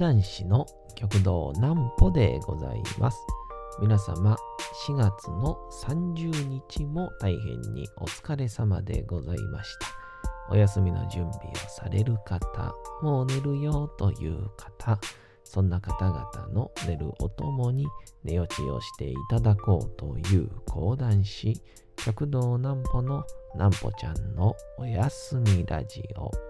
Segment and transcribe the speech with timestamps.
[0.00, 0.64] 講談師の
[0.94, 3.18] 極道南歩でございます。
[3.82, 4.34] 皆様、
[4.88, 9.88] 4月の30日も大変にお疲れ様でございました。
[10.48, 14.98] お休みの準備をされる方、もう寝るよという方、
[15.44, 17.86] そんな方々の寝るおともに
[18.24, 21.60] 寝落ちをしていただこうという講談師、
[22.02, 26.49] 極道南歩の南歩ちゃんのおやすみラジオ。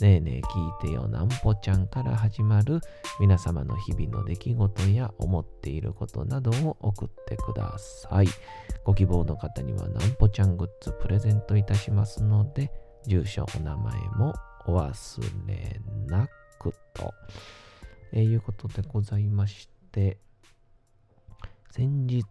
[0.00, 2.80] ねえねえ聞いてよなんぽちゃんから始まる
[3.20, 8.26] 皆様の日々の出来事や思っていることなどを送ってください。
[8.82, 12.72] ご希望の方にはなんぽちゃんグッズプレゼントいたしますので、
[13.06, 14.32] 住所、お名前も
[14.64, 16.26] お忘れな
[16.58, 17.12] くと、
[18.12, 20.16] えーいうことでございまして、
[21.72, 22.24] 先日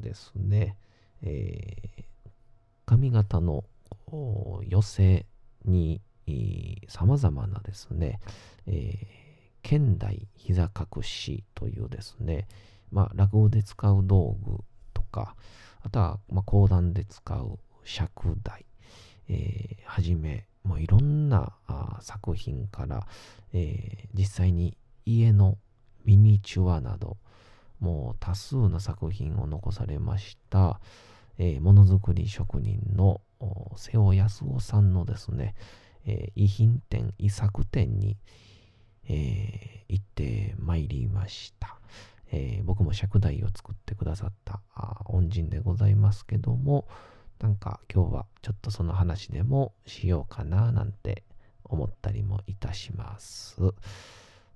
[0.00, 0.78] ですね、
[1.20, 2.04] えー
[2.86, 3.64] 髪型の
[4.66, 5.26] 寄せ
[5.64, 6.00] に
[6.88, 8.20] さまざまなですね、
[8.66, 9.22] えー
[9.64, 12.48] 現代膝隠しというですね、
[12.90, 14.58] まあ、落語で使う道具
[14.92, 15.36] とか、
[15.82, 18.66] あとは、まあ、講談で使う尺台、
[19.28, 21.52] えーはじめ、もういろんな
[22.00, 23.06] 作品から、
[23.52, 25.58] えー実際に家の
[26.04, 27.18] ミニチュアなど、
[27.78, 30.80] もう多数の作品を残されました、
[31.60, 33.20] ものづくり職人の
[33.76, 35.54] 瀬尾康夫さんのですね、
[36.06, 38.16] えー遺品店、遺作店に、
[39.08, 41.78] えー行ってまいりました。
[42.30, 44.60] えー僕も尺台を作ってくださった
[45.06, 46.88] 恩人でございますけども、
[47.40, 51.24] なんか今日はちょっとその話でもしようかななんて
[51.64, 53.56] 思ったりもいたします。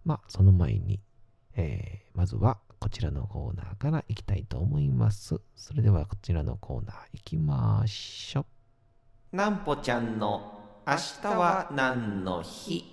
[0.04, 1.00] まあ、その前に、
[1.56, 5.40] えーまずはこちらのコーナーから行きたいと思います。
[5.54, 8.46] それではこちらのコーナー行きましょ
[9.32, 9.36] う。
[9.36, 10.55] なんぽちゃんの
[10.88, 12.84] 明日は何の日？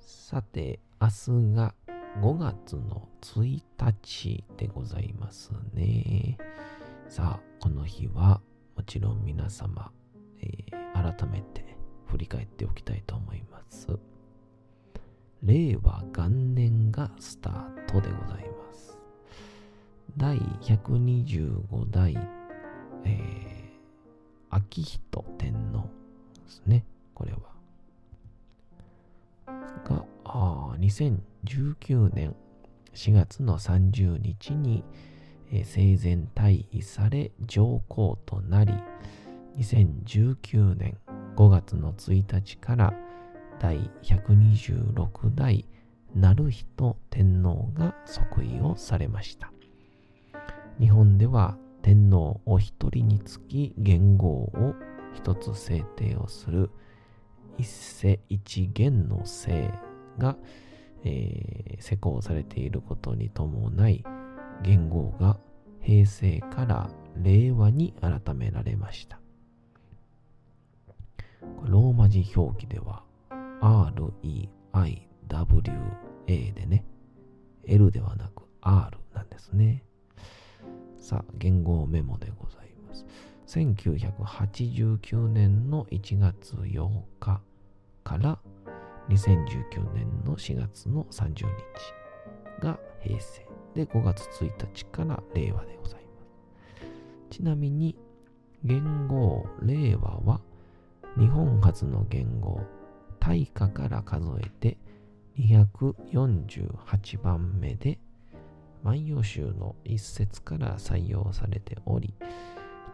[0.00, 1.74] さて、明日が
[2.20, 6.36] 5月の1日でございますね。
[7.08, 8.40] さあ、この日は
[8.76, 9.92] もちろん皆様、
[10.42, 13.86] えー改めて振り返っておきたいと思います。
[15.44, 18.98] 令和元年がスタートでございます。
[20.16, 22.18] 第125代、
[23.04, 23.47] えー、
[24.68, 25.88] 昭仁天皇
[26.34, 26.84] ですね。
[27.14, 27.38] これは。
[29.84, 32.34] が、あ2019年
[32.94, 34.84] 4月の30日に、
[35.50, 38.74] えー生前退位され上皇となり、
[39.56, 40.98] 2019年
[41.36, 42.92] 5月の1日から
[43.58, 45.66] 第126代
[46.14, 49.50] 成人天皇が即位をされました。
[50.78, 54.74] 日本では天皇お一人につき元号を
[55.14, 56.70] 一つ制定をする。
[57.56, 59.70] 一世一元の制
[60.18, 60.36] が、
[61.04, 64.04] えー施行されていることに伴い
[64.62, 65.38] 元号が
[65.80, 66.90] 平成から
[67.22, 69.20] 令和に改められました。
[71.64, 73.04] ローマ字表記では
[73.60, 74.48] REIWA
[76.26, 76.84] でね。
[77.64, 79.84] L ではなく R なんですね。
[81.00, 83.06] さあ元号メモでございます
[83.46, 86.88] 1989年の1月8
[87.20, 87.40] 日
[88.04, 88.38] から
[89.08, 91.46] 2019年の4月の30日
[92.60, 96.08] が平成で5月1日から令和でございま
[97.30, 97.36] す。
[97.36, 97.96] ちなみに
[98.64, 100.40] 元号令和は
[101.18, 102.60] 日本初の元号
[103.20, 104.78] 大化から数えて
[105.38, 107.98] 248番目で
[108.82, 112.14] 万葉集の一節から採用されており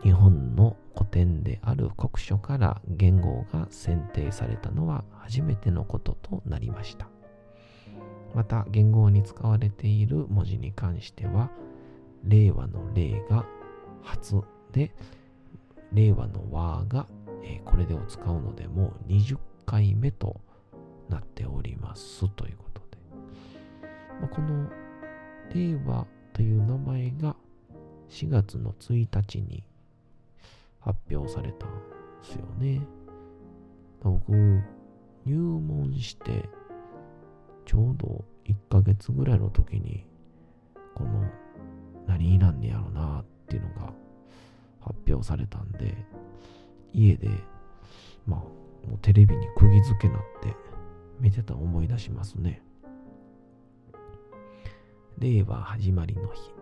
[0.03, 7.09] 日本の古典である国書から元号が選定されたのは初めてのこととなりました。
[8.35, 11.51] また元号に使われている文字に関しては
[12.25, 13.47] 令和の令が
[14.03, 14.43] 初
[14.73, 14.93] で
[15.93, 17.07] 令和の和が、
[17.45, 20.41] えこれでを使うのでもう20回目と
[21.09, 22.99] なっておりますということで、
[24.21, 24.69] まあこの
[25.53, 27.37] 令和という名前が
[28.09, 29.65] 4月の1日に
[30.81, 31.75] 発表されたんで
[32.23, 32.81] すよね。
[34.03, 34.33] 僕、
[35.25, 36.49] 入門して
[37.65, 40.05] ちょうど1ヶ月ぐらいの時に
[40.95, 41.25] この
[42.07, 43.93] 何なんねやろなっていうのが
[44.81, 45.95] 発表されたんで
[46.93, 47.29] 家で
[48.27, 50.55] まあもうテレビに釘付けなって
[51.19, 52.63] 見てた思い出しますね
[55.19, 56.53] 令和始まりの日。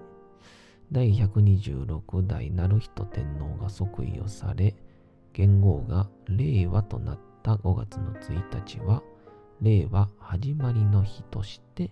[0.90, 4.75] 第126代成人天皇が即位をされ
[5.32, 9.02] 元号が令和となった5月の1日は
[9.62, 11.90] 令和始まりの日として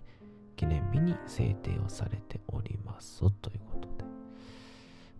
[0.55, 4.11] 記念日に制定をされておりますということで。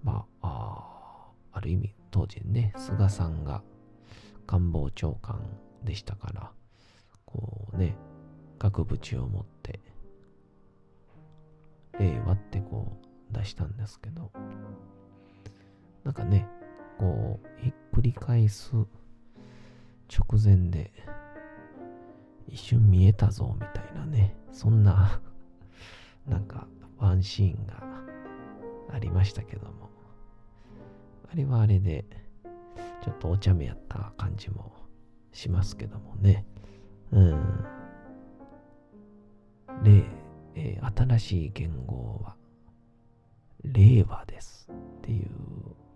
[0.03, 3.63] まあある意味当時ね菅さんが
[4.45, 5.39] 官房長官
[5.83, 6.51] でしたから
[7.25, 7.95] こうね
[8.59, 9.60] 額縁を持って
[12.01, 12.97] 令和ってこ
[13.31, 14.31] う出したんですけど
[16.03, 16.47] なんかね
[16.97, 20.91] こうひっくり返す直前で
[22.47, 25.21] 一瞬見えたぞみたいなねそんな
[26.27, 26.67] なんか
[26.97, 27.83] ワンシーンが
[28.93, 29.91] ありましたけども。
[31.31, 32.03] あれはあれで
[33.01, 34.73] ちょっとお茶目やった感じも
[35.31, 36.45] しますけどもね。
[37.11, 37.65] うん。
[39.81, 40.03] 例、
[40.55, 42.35] えー、新しい言語は
[43.63, 45.29] 令和ですっていう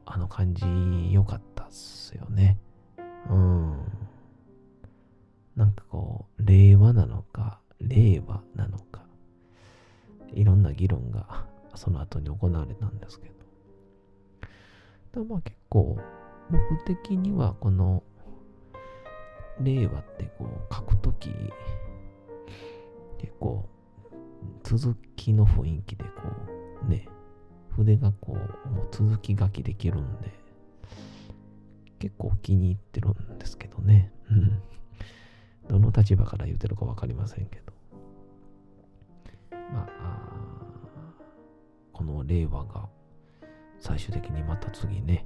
[0.05, 0.65] あの感じ
[1.11, 2.59] 良かったっすよね。
[3.29, 3.77] うん。
[5.55, 9.03] なんかこう令和なのか令和なのか。
[10.33, 13.29] いろんな議論がその後に行われたんですけ
[15.13, 15.23] ど。
[15.23, 15.97] まあ結構
[16.49, 18.03] 僕的にはこの
[19.61, 21.29] 令和ってこう書くとき
[23.17, 23.67] 結構
[24.63, 26.11] 続きの雰囲気でこ
[26.85, 27.07] うね
[27.75, 30.33] 筆がこうもう続き書きできるんで
[31.99, 34.61] 結構気に入ってるんですけどねうん。
[35.67, 37.73] どの立場から言ってるか分かりませんけど。
[39.51, 41.15] まあ、
[41.91, 42.87] この令和が
[43.79, 45.25] 最終的にまた次ね、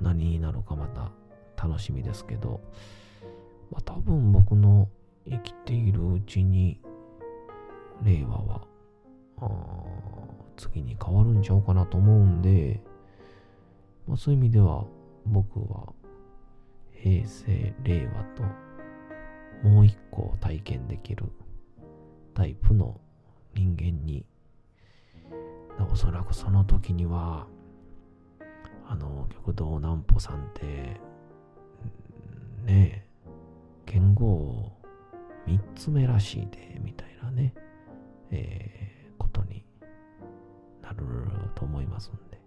[0.00, 1.10] 何になるかまた
[1.56, 2.60] 楽しみですけど、
[3.70, 4.88] まあ多分僕の
[5.26, 6.80] 生きているうちに、
[8.02, 8.66] 令和は、
[10.56, 12.80] 次に変わるんちゃうかなと思うんで、
[14.06, 14.84] まあそういう意味では
[15.26, 15.92] 僕は
[16.92, 18.42] 平成、令和と
[19.62, 21.24] もう一個体験できる
[22.34, 23.00] タイプの
[23.54, 24.24] 人間に
[25.90, 27.46] おそらくその時には
[28.86, 31.00] あの極道南穂さんって
[32.64, 33.04] ねえ
[33.86, 34.72] 言語
[35.46, 37.54] 3つ目らしいでみたいなね、
[38.30, 39.64] えー、ことに
[40.82, 41.04] なる
[41.54, 42.40] と思いますんで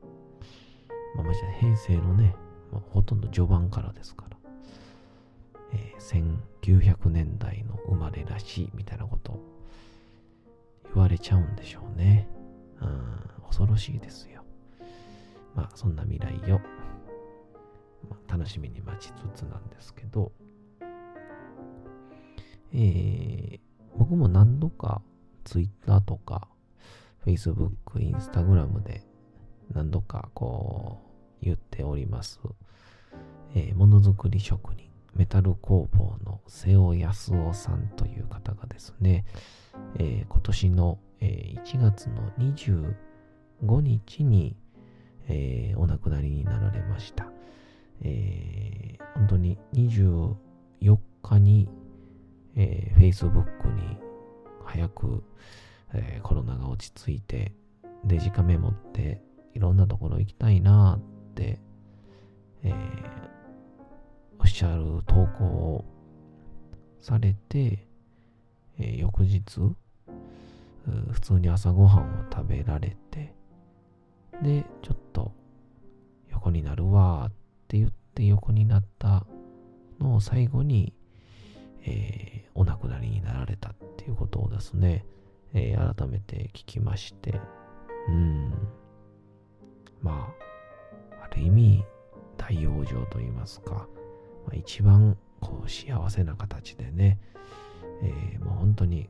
[1.16, 2.36] まあまじ平成のね、
[2.72, 4.31] まあ、ほとんど序盤からですから
[5.74, 9.39] えー、1900年代の生まれらしいみたいなこと
[10.94, 12.27] 言われちゃうんでしょうね。
[12.81, 14.44] うん、恐ろしいですよ。
[15.56, 16.60] まあそんな未来を、
[18.10, 20.34] まあ、楽しみに待ちつつなんですけど、
[22.74, 23.60] えー、
[23.98, 25.01] 僕も何度か
[25.43, 26.48] Twitter とか
[27.25, 29.03] Facebook、Instagram で
[29.74, 31.01] 何度かこ
[31.41, 32.39] う言っております、
[33.55, 39.25] えー、ものづくり職人メタル工房の瀬尾康夫さんという方がですね、
[39.95, 44.55] えー、今年の、えー、1月の25日に、
[45.27, 47.31] えー、お亡くなりになられました。
[48.03, 50.36] えー、本当に24
[51.21, 51.69] 日に、
[52.55, 53.98] えー、Facebook に
[54.65, 55.24] 早く、
[55.94, 57.53] えー、コロナが落ち着いて
[58.06, 59.22] デジカメ持って
[59.53, 61.60] いろんなところ行きたいなって、
[62.63, 62.74] えー、
[64.39, 65.86] おっしゃる投稿を
[67.01, 67.88] されて、
[68.80, 69.41] えー、翌日、
[71.12, 73.34] 普通に朝ごはんを食べられて、
[74.41, 75.32] で、ちょっと
[76.30, 77.32] 横になるわっ
[77.68, 79.25] て言って横になった
[80.00, 80.94] のを最後に、
[81.84, 83.40] えー、お亡くなりになられ
[84.62, 85.06] いうことをですね、
[85.53, 87.39] えー、改めて聞きまして、
[88.08, 88.53] うん、
[90.01, 90.34] ま
[91.20, 91.84] あ、ある意味、
[92.38, 93.88] 大往生と言いますか、
[94.46, 97.20] まあ、一番こう幸せな形でね、
[98.03, 99.10] えー、もう本当に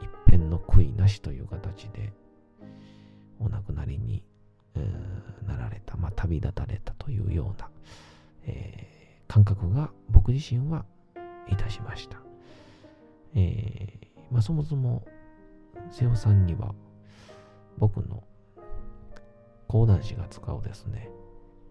[0.00, 2.12] 一辺の悔いなしという形で
[3.40, 4.22] お亡くなりに、
[5.46, 7.68] なられた、まあ、旅立たれたというような、
[8.46, 10.84] えー、感覚が僕自身は
[11.48, 12.18] いたしました。
[13.34, 15.06] えー、まあ、そもそも
[15.90, 16.74] 瀬尾さんには
[17.78, 18.22] 僕の
[19.66, 21.10] 講談師が使うですね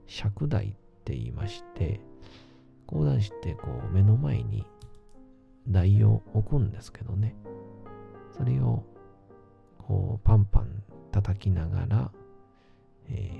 [0.07, 0.69] 尺台っ
[1.03, 1.99] て言いまして
[2.85, 4.65] 講談師ってこう目の前に
[5.69, 7.35] 台を置くんですけどね。
[8.35, 8.83] それを、
[9.77, 12.11] こう、パンパン叩きながら、
[13.09, 13.31] え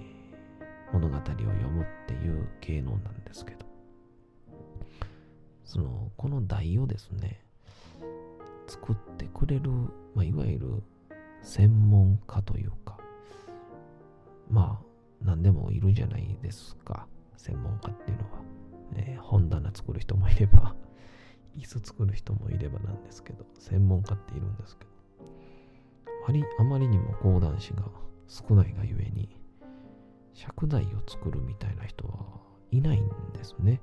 [0.91, 3.65] ー、物語を読むっていう芸能なんですけど、
[5.63, 7.43] その、この台をですね、
[8.69, 9.71] 作ってくれる、
[10.13, 10.83] まあ、いわゆる
[11.41, 12.97] 専門家というか、
[14.49, 14.85] まあ、
[15.25, 17.07] 何でもいるじゃないですか。
[17.35, 18.39] 専門家っていうのは。
[18.95, 20.75] えー、本棚作る人もいれば、
[21.57, 24.91] 椅子作る人もいればなんですけど、専門家っているんですけど、
[26.27, 27.83] ありあまりにも講談師が
[28.27, 29.29] 少ないがゆえに、
[30.33, 32.39] 尺台を作るみたいな人は
[32.71, 33.81] いないんですね。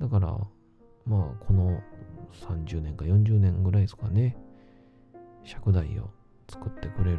[0.00, 0.38] だから、
[1.06, 1.80] まあ、この
[2.32, 4.36] 30年か40年ぐらいですかね、
[5.44, 6.10] 尺台を
[6.48, 7.18] 作ってくれる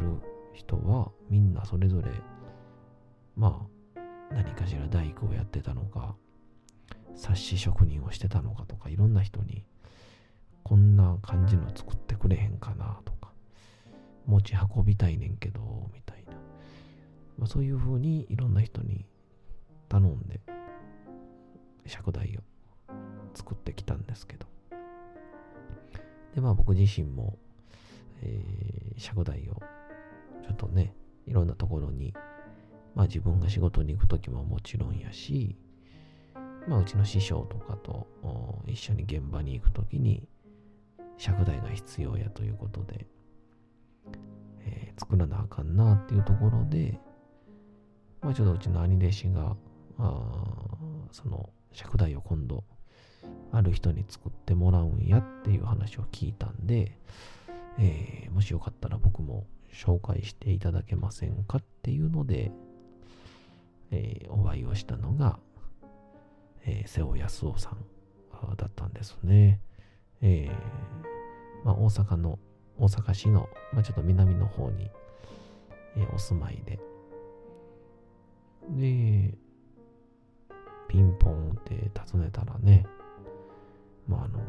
[0.53, 2.11] 人はみんなそれぞれ
[3.35, 3.65] ま
[3.95, 6.15] あ何かしら大工をやってたのか
[7.15, 9.65] 冊子職人をしてたのかとかいろんな人に
[10.63, 13.31] こんな感じの作ってくれへんかなとか
[14.25, 16.33] 持ち運びたいねんけどみたいな、
[17.37, 19.05] まあ、そういうふうにいろんな人に
[19.87, 20.41] 頼んで
[21.85, 22.41] 尺台を
[23.37, 24.47] 作ってきたんですけど。
[26.33, 27.37] でまあ僕自身も、
[28.21, 29.61] えー、尺台を
[30.43, 30.93] ちょっとね
[31.25, 32.13] いろんなところに
[32.95, 35.55] まあ自分が仕事に行く時ももちろんやし、
[36.67, 38.07] まあうちの師匠とかと
[38.65, 40.27] 一緒に現場に行く時に
[41.17, 43.07] 尺台が必要やということで、
[44.61, 46.99] えー、作らなあかんなっていうところで、
[48.21, 49.55] まあちょっとうちの兄弟子が、
[49.99, 50.21] あ
[51.11, 52.63] その尺台を今度
[53.51, 56.97] ある人に作ってもらうんやっていう話を聞いたんで、
[57.79, 62.51] えー、もしよかったら僕も紹介していただけませんかっていうので、
[63.91, 65.39] えー、お会いをしたのが、
[66.65, 67.77] えー、瀬尾康夫さん
[68.55, 69.61] だったんですね。
[70.21, 72.39] えー、まあ、大阪の、
[72.77, 74.89] 大阪市の、まあ、ちょっと南の方に、
[75.95, 76.79] えー、お住まいで。
[78.69, 79.37] で、
[80.87, 82.85] ピンポンって訪ねたらね、
[84.07, 84.39] まあ、あの、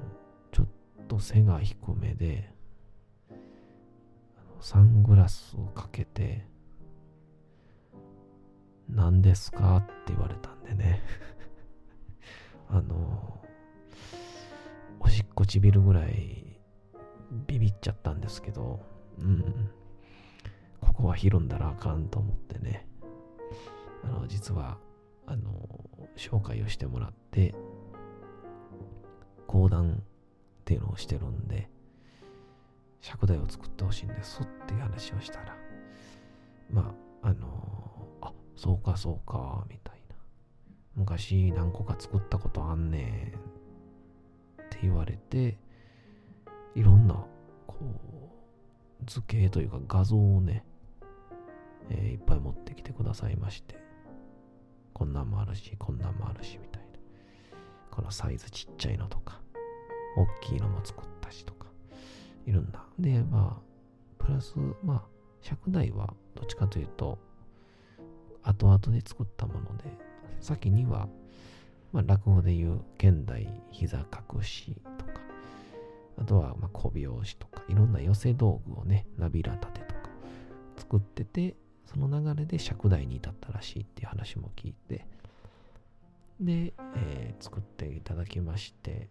[0.53, 0.67] ちょっ
[1.09, 2.53] と背が低めで、
[4.61, 6.47] サングラスをかけて、
[8.89, 9.77] 何ですか？
[9.77, 11.03] って言われたんでね。
[12.71, 13.41] あの、
[15.01, 16.61] おしっこちびるぐらい
[17.47, 18.81] ビビっちゃったんですけど、
[19.19, 19.71] うん。
[20.81, 22.87] ここはひるんだらあかんと思ってね、
[24.05, 24.79] あの、実は、
[25.27, 25.69] あの、
[26.17, 27.55] 紹介をしてもらって、
[29.49, 31.69] 講談っていうのをしてるんで、
[33.01, 35.57] 尺台を作ってほしいんですっていう話をしたら、
[36.71, 40.17] まあ、あのあ、そうかそうか、みたいな。
[40.95, 43.33] 昔何個か作ったことあんね
[44.59, 45.59] んって言われて、
[46.75, 47.15] いろんな、
[47.67, 50.65] こう、図形というか画像をね、
[51.89, 53.81] えー、いっぱい持ってきてくださいまして、
[54.93, 56.78] こんなんもあるし、こんなんもあるし、みたいな。
[57.91, 59.41] このサイズちっちゃいのとか、
[60.17, 61.67] 大きいのも作ったしとか、
[62.47, 62.85] いるんだ。
[62.99, 65.03] で、まあ、プラス、まあ、
[65.43, 67.19] 尺台はどっちかというと、
[68.43, 69.85] 後々で作ったもので、
[70.41, 71.09] 先には、
[71.93, 75.21] まあ、落語でいう現代膝隠しとか、
[76.21, 80.01] あとは、まあ、小拍子とか、いろんな寄せ道具をね、ナビラ立てとか
[80.77, 85.07] 作ってて、その流れで尺台に至ったらしいっていう話も聞いて、
[86.41, 89.09] で、えー、作っていただきまして、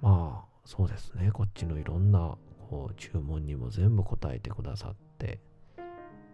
[0.00, 2.36] まあ、そうですね、こっちのいろんな
[2.68, 5.40] こう注文にも全部答えてくださって、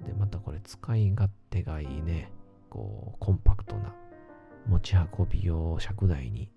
[0.05, 2.31] で、またこれ使い勝手がいいね。
[2.71, 3.95] こう、コンパクトな
[4.67, 6.51] 持ち運び用尺台に、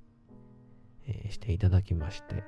[1.05, 2.43] えー、していただきまして。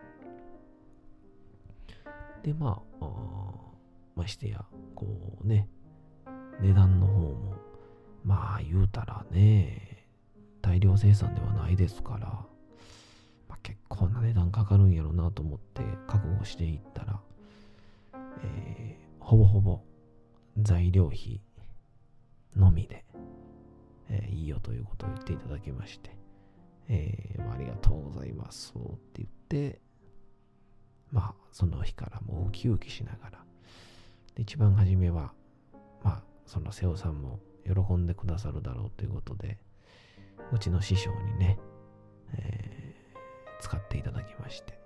[2.44, 3.10] で、ま、あ
[4.16, 5.06] ましてや、こ
[5.44, 5.68] うね、
[6.62, 7.56] 値段の方も、
[8.24, 9.99] まあ言うたらね、
[10.70, 12.28] 大量生産ではないですから、
[13.48, 17.20] まあ、結構な値段かかるんやろうなと思って覚悟していったら、
[18.44, 19.82] えー、ほぼほぼ
[20.60, 21.42] 材料費
[22.56, 23.04] のみで、
[24.12, 26.16] えー、いいよということを言っていただきまして、
[26.88, 28.80] えー、ありがとうございますっ
[29.12, 29.82] て言って、
[31.12, 33.44] まあ、その日からもうウキウキしながら、
[34.38, 35.34] 一番初めは、
[36.04, 39.58] まあ、その瀬尾さんも喜んでくださるだろうということで、
[40.52, 41.60] うちの師匠にね、
[42.34, 44.80] えー、使っていただきまして。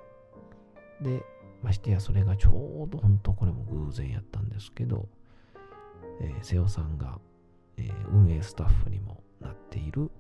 [1.02, 1.24] で、
[1.62, 5.08] ましてやそれがちょうど本当これも偶然やったんですけど、
[6.22, 7.20] えー、瀬尾さんが、
[7.78, 10.12] えー、運営スタッフにもなっている、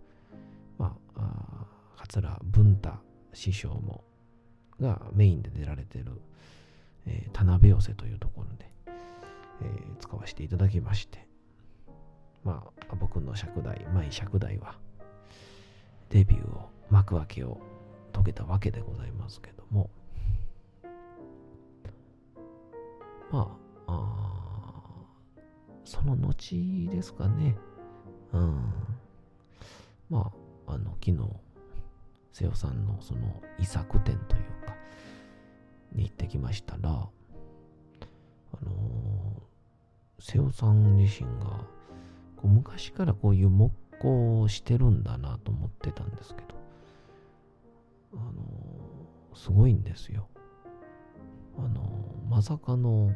[0.77, 2.93] まあ、桂文太
[3.33, 4.03] 師匠も
[4.79, 6.21] がメインで出られてる、
[7.05, 8.71] えー、田辺寄せというところで、
[9.61, 11.27] えー、使わせていただきまして、
[12.43, 14.77] まあ、僕の尺代、舞尺代は、
[16.13, 17.59] デビューを、幕開けを
[18.13, 19.89] 遂げたわけでございますけども、
[23.31, 24.53] まあ、
[25.83, 27.57] その後ですかね、
[28.31, 28.73] うん、
[30.07, 30.31] ま
[30.67, 31.17] あ、あの、昨日、
[32.31, 34.75] 瀬尾さんのその遺作展というか、
[35.93, 37.05] に行ってきましたら、あ
[38.63, 41.65] のー、瀬尾さん自身が、
[42.37, 46.55] こう昔からこういう木工をしてるんだなと思ってたんですけど、
[48.13, 48.33] あの、
[49.33, 50.27] すごいんですよ。
[51.57, 51.81] あの、
[52.29, 53.15] まさかの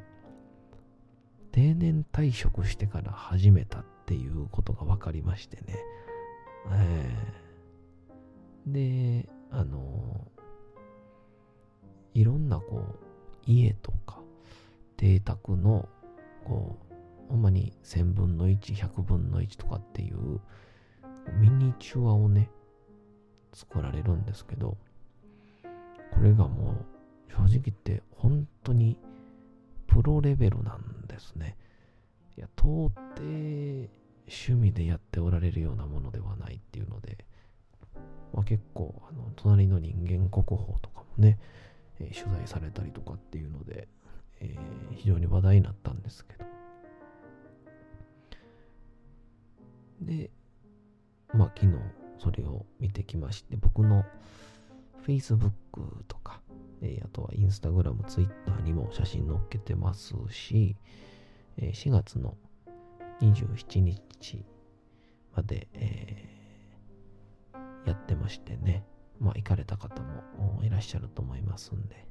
[1.51, 5.77] 定年退職してから始めたっていうことが分かりましてね。
[6.72, 10.27] えー、で、あの
[12.13, 12.96] いろんなこう、
[13.46, 14.20] 家とか、
[14.98, 15.88] 邸宅の、
[16.46, 16.94] こう、
[17.29, 20.39] ほんまに1000分の1、100分の1とかっていう、
[21.34, 22.50] ミニチュアをね、
[23.53, 24.77] 作られるんですけど、
[26.13, 26.86] これがも
[27.29, 28.98] う、正直言って本当に
[29.86, 31.57] プロレベルなんですね。
[32.38, 33.89] いや、到底
[34.27, 37.25] 趣味でやっておられるようなものではないっていうので、
[38.34, 41.39] まあ、結構、あの、隣の人間国宝とかもね、
[42.00, 43.88] えー、取材されたりとかっていうので、
[44.39, 46.46] えー、非常に話題になったんですけど。
[50.01, 50.29] で、
[51.34, 51.77] まあ昨日
[52.19, 54.05] それを見てきまして、僕の
[55.05, 55.50] Facebook
[56.07, 56.41] とか、
[56.81, 60.75] えー、あとは Instagram、Twitter にも写真載っけてますし、
[61.57, 62.35] えー、4月の
[63.22, 64.46] 27日
[65.35, 68.83] まで、えー、やってましてね、
[69.20, 72.07] まあ、行かれた方もいらっしゃると思いますんで、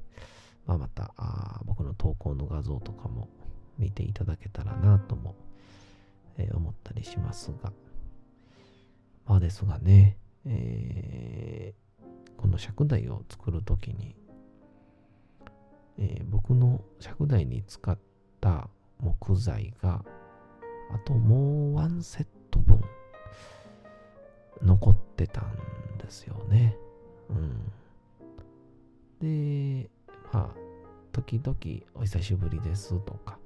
[0.65, 3.29] まあ、またあ僕の投稿の画像とかも
[3.77, 5.35] 見ていただけたらなとも、
[6.37, 7.71] えー、思ったりしますが、
[9.27, 14.15] まあですがね、えー、この尺台を作るときに、
[15.99, 17.97] えー、僕の尺台に使っ
[18.39, 20.03] た木材が
[20.93, 22.79] あともうワンセット分
[24.63, 26.77] 残ってたんですよね。
[27.29, 27.71] うん。
[29.81, 29.89] で、
[30.31, 30.57] まあ、
[31.11, 31.57] 時々
[31.95, 33.39] お久しぶりですとか、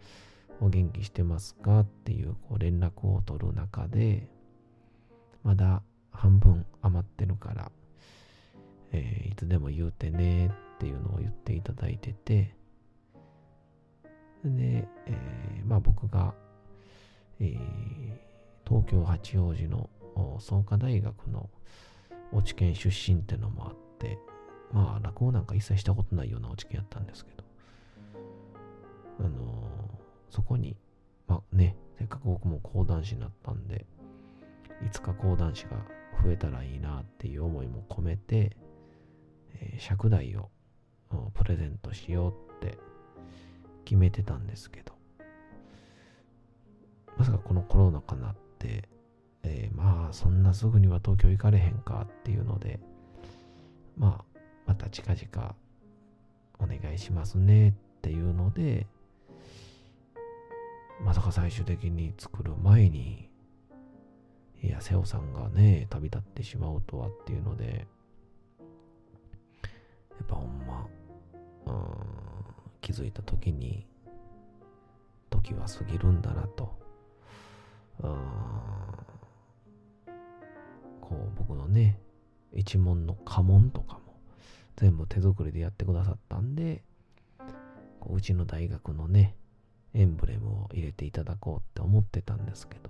[0.60, 4.30] お元気してますかっていうこう連絡を取る中で、
[5.43, 7.71] まだ半分余ってるから、
[8.91, 12.56] えー、いつでも言うてねっていうのを言っていただいてて、
[14.43, 16.34] で、えー、まあ僕が、
[17.39, 17.60] えー、
[18.67, 19.89] 東京八王子の
[20.39, 21.49] 創価大学の
[22.32, 24.17] 落ち研出身ってのもあって、
[24.71, 27.43] まあ落語なんか一切したことないような落ち研やったんですけど、
[29.19, 30.75] あのー、そこに、
[31.27, 33.86] まあね、せっかく僕も講談師になったんで、
[34.86, 35.72] いつか講談師が
[36.24, 38.58] 増えたらいいなっていう思いも込めて、
[39.56, 40.50] えー、尺台を
[41.34, 42.32] プレゼントしよう
[42.65, 42.78] って
[43.86, 44.94] 決めてたんですけど、
[47.17, 48.88] まさかこのコロナ禍になって、
[49.44, 52.80] えー、まあそんなすぐには東京行かれへんかっていうので、
[53.98, 55.56] まあまた近々
[56.60, 58.88] お願いしますねっていうので、
[61.04, 63.31] まさか最終的に作る前に、
[64.63, 67.88] いや、瀬尾さんがね、旅立ってしまうとはっていうので、
[68.82, 70.88] やっぱほんま、
[71.65, 71.76] うん、
[72.80, 73.88] 気づいた時に、
[75.30, 76.80] 時は過ぎるんだなと、
[78.04, 78.12] うん
[81.02, 82.00] こう僕のね、
[82.54, 84.15] 一門の家紋とかも
[84.78, 86.84] 全部手作りでやってくださったんで、
[88.00, 89.36] こううちの大学のね、
[89.93, 92.89] エンブレムを入れていただこうって思ってたんですけど、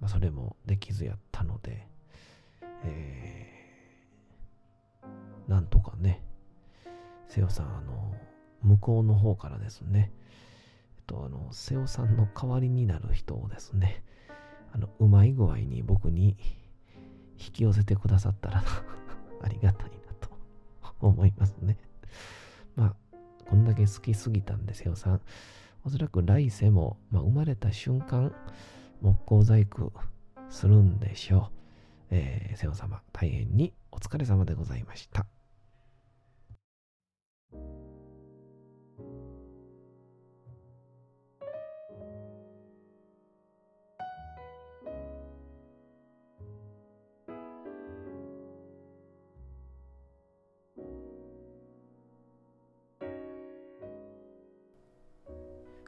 [0.00, 1.86] まあ、それもできずやったので、
[2.84, 6.22] えー、なんとかね、
[7.28, 8.14] 瀬尾さん、あの、
[8.62, 10.12] 向こうの方からですね、
[10.96, 14.02] えっと、あの、瀬尾さんの代わりになる人をですね、
[14.72, 16.36] あの、うまい具合に僕に
[17.38, 18.62] 引き寄せてくださったら
[19.42, 20.30] ありがたいなと
[21.00, 21.78] 思いますね。
[22.76, 23.16] まあ、
[23.48, 25.20] こんだけ好きすぎたんですよ、さん。
[25.84, 28.34] おそらく来世も、まあ、生まれた瞬間、
[29.04, 29.92] 木工細工
[30.48, 31.52] するんでしょう。
[32.10, 35.33] えー、瀬尾様、大変にお疲れ様でございました。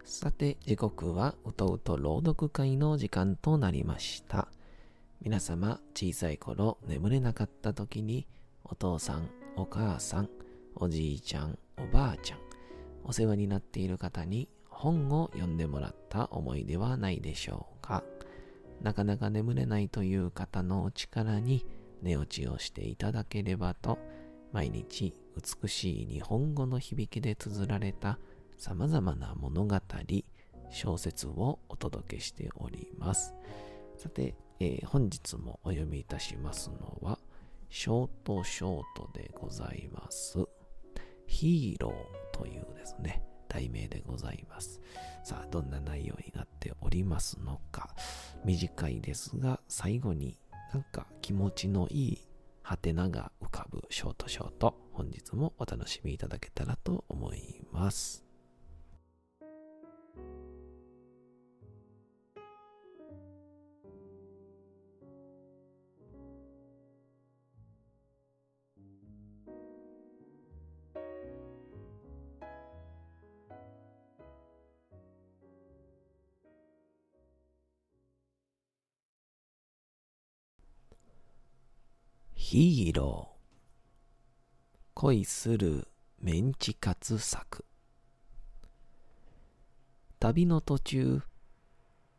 [0.06, 4.46] さて、時刻はうとうと朗読会の時間となりました。
[5.20, 8.24] 皆様、小さい頃眠れなかった時に、
[8.62, 10.30] お父さん、お母さん、
[10.76, 12.38] おじいちゃん、おばあちゃん、
[13.02, 18.04] お世話になっている方に本を読んでもらった思い出はないでしょうか。
[18.82, 21.66] なかなか眠れないという方のお力に
[22.00, 23.98] 寝落ちをしていただければと、
[24.52, 25.14] 毎日
[25.62, 28.20] 美しい日本語の響きで綴られた
[28.56, 29.80] 様々な物語、
[30.70, 33.34] 小説をお届けしております。
[33.96, 37.18] さて、えー本日もお読みいたしますのは、
[37.68, 40.38] ショートショートでございます。
[41.26, 44.80] ヒーローというですね、題名でございます。
[45.22, 47.94] さあ、どんな内容になっておりますのか。
[48.44, 50.38] 短いですが、最後に
[50.72, 52.28] なんか気持ちのいい
[52.62, 54.74] ハテナが浮かぶショートショート。
[54.92, 58.25] 本日もお楽しみいただけたらと思います。
[82.48, 83.36] ヒーロー。
[84.94, 85.88] 恋する
[86.20, 87.64] メンチカツ作。
[90.20, 91.22] 旅の途中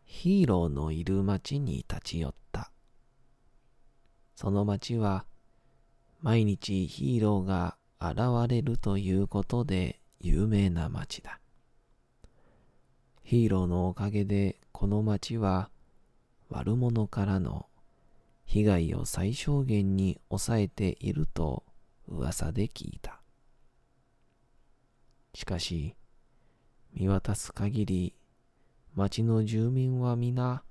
[0.04, 2.72] ヒーローのいる町に立ち寄った。
[4.36, 5.24] その町は
[6.22, 11.40] 毎日ヒーローが現れるということで有名な町だ。
[13.24, 15.70] ヒーローのおかげでこの町は
[16.50, 17.68] 悪者からの
[18.48, 21.64] 被害を最小限に抑えていると
[22.08, 23.20] 噂で聞いた。
[25.34, 25.96] しかし、
[26.94, 28.16] 見渡す限り、
[28.96, 30.64] 町の住民は皆、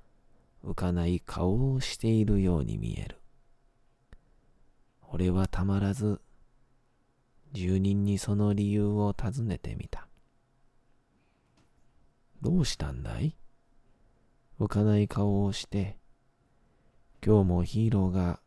[0.65, 3.21] 浮かない顔をしているように見える。
[5.13, 6.21] 俺はたまらず、
[7.53, 10.09] 住人にその理由を尋ねてみた。
[12.41, 13.37] どうしたんだい？
[14.59, 15.99] 浮かない顔をして、
[17.25, 18.41] 今日もヒーローが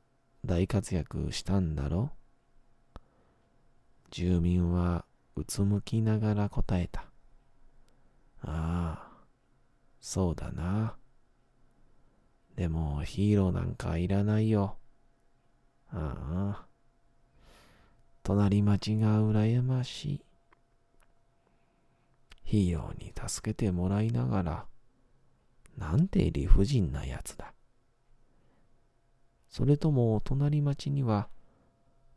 [0.46, 2.12] 大活躍したんだろ？
[4.12, 5.06] 住民は
[5.36, 7.02] うつむきながら答えた。
[8.42, 9.10] ああ、
[10.00, 10.96] そうだな。
[12.56, 14.78] でもヒーローなんかいらないよ。
[15.92, 16.66] ああ、
[18.24, 20.22] 隣町が羨ましい。
[22.46, 24.66] ヒーローに助けてもらいながら、
[25.78, 27.54] なんて理不尽なやつだ。
[29.50, 31.28] それとも隣町には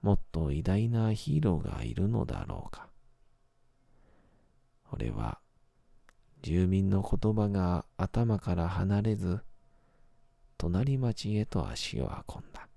[0.02, 2.88] もっと偉大なヒーローがいるのだろうか。
[4.92, 5.38] 俺は
[6.42, 9.40] 住民の言葉が頭から離れず、
[10.58, 12.68] 隣町へと足を運んだ。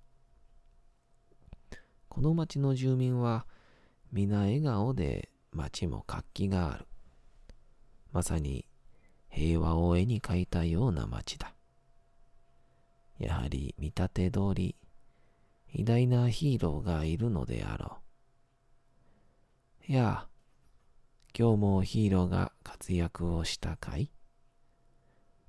[2.07, 3.45] この町の住民は
[4.13, 6.85] 皆笑顔で町も活気がある。
[8.13, 8.65] まさに
[9.29, 11.54] 平和を絵に描いたような町だ。
[13.17, 14.75] やはり見立て通り、
[15.73, 17.97] 偉大なヒーローがいるのであろ
[19.88, 19.91] う。
[19.91, 20.28] いや、
[21.38, 24.10] 今日もヒーローが活躍をしたかい？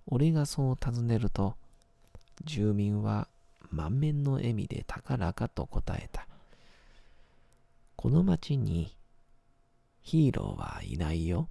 [0.06, 1.56] 俺がそう尋ねると、
[2.44, 3.28] 住民は
[3.70, 6.28] 満面の笑みで高らかと答えた。
[7.96, 8.96] この町に
[10.02, 11.48] ヒーローはいないよ。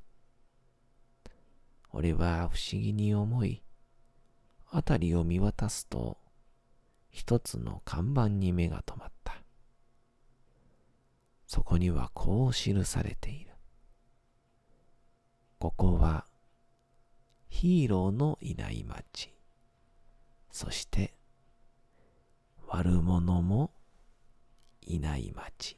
[1.91, 3.62] 俺は不思議に思い、
[4.65, 6.17] 辺りを見渡すと、
[7.10, 9.36] 一つの看板に目が留まった。
[11.47, 13.51] そこにはこう記されている。
[15.60, 16.25] ここは、
[17.47, 19.32] ヒーローのいない町。
[20.51, 21.13] そして、
[22.67, 23.71] 悪者も
[24.82, 25.78] いない町。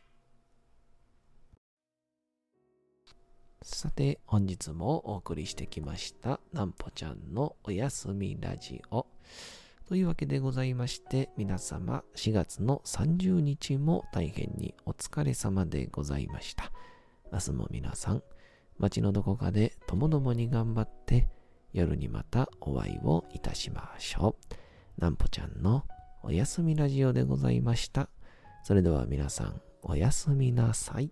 [3.68, 9.06] さて、本日もお送りしてきました、なんぽちゃんのおやすみラジオ。
[9.90, 16.72] というわけでございまして、皆様4月の30日も大変にお疲れ様でございました。
[17.30, 18.24] 明日も皆さん、
[18.80, 21.28] 街のどこかでともどもに頑張って、
[21.74, 24.38] 夜にまたお会いをいたしましょ
[24.98, 25.02] う。
[25.02, 25.84] なんぽちゃんの
[26.24, 28.10] おやすみラジオでございました。
[28.64, 31.12] それでは皆さん、おやすみなさい。